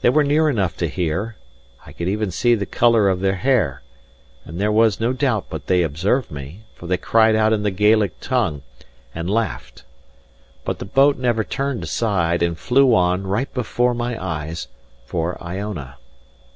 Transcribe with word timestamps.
They 0.00 0.10
were 0.10 0.24
near 0.24 0.48
enough 0.48 0.76
to 0.78 0.88
hear 0.88 1.36
I 1.86 1.92
could 1.92 2.08
even 2.08 2.32
see 2.32 2.56
the 2.56 2.66
colour 2.66 3.08
of 3.08 3.20
their 3.20 3.36
hair; 3.36 3.82
and 4.44 4.60
there 4.60 4.72
was 4.72 4.98
no 4.98 5.12
doubt 5.12 5.46
but 5.48 5.68
they 5.68 5.84
observed 5.84 6.28
me, 6.32 6.62
for 6.74 6.88
they 6.88 6.96
cried 6.96 7.36
out 7.36 7.52
in 7.52 7.62
the 7.62 7.70
Gaelic 7.70 8.18
tongue, 8.18 8.62
and 9.14 9.30
laughed. 9.30 9.84
But 10.64 10.80
the 10.80 10.84
boat 10.86 11.18
never 11.18 11.44
turned 11.44 11.84
aside, 11.84 12.42
and 12.42 12.58
flew 12.58 12.96
on, 12.96 13.28
right 13.28 13.54
before 13.54 13.94
my 13.94 14.20
eyes, 14.20 14.66
for 15.06 15.40
Iona. 15.40 15.98